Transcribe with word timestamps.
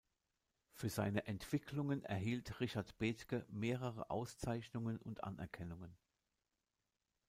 Für 0.71 0.89
seine 0.89 1.27
Entwicklungen 1.27 2.03
erhielt 2.03 2.59
Richard 2.59 2.97
Bethge 2.97 3.45
mehrere 3.49 4.09
Auszeichnungen 4.09 4.97
und 4.97 5.23
Anerkennungen. 5.23 5.95